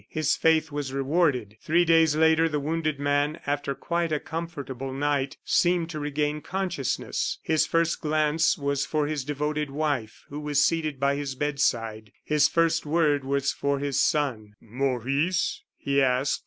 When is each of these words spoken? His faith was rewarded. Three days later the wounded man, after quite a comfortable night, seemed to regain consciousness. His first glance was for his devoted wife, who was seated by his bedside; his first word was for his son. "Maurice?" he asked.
His 0.09 0.35
faith 0.35 0.71
was 0.71 0.91
rewarded. 0.91 1.57
Three 1.61 1.85
days 1.85 2.15
later 2.15 2.49
the 2.49 2.59
wounded 2.59 2.97
man, 2.99 3.39
after 3.45 3.75
quite 3.75 4.11
a 4.11 4.19
comfortable 4.19 4.91
night, 4.91 5.37
seemed 5.45 5.91
to 5.91 5.99
regain 5.99 6.41
consciousness. 6.41 7.37
His 7.43 7.67
first 7.67 8.01
glance 8.01 8.57
was 8.57 8.83
for 8.83 9.05
his 9.05 9.23
devoted 9.23 9.69
wife, 9.69 10.25
who 10.29 10.39
was 10.39 10.59
seated 10.59 10.99
by 10.99 11.17
his 11.17 11.35
bedside; 11.35 12.11
his 12.25 12.47
first 12.47 12.83
word 12.83 13.23
was 13.23 13.51
for 13.53 13.77
his 13.77 13.99
son. 13.99 14.55
"Maurice?" 14.59 15.61
he 15.77 16.01
asked. 16.01 16.39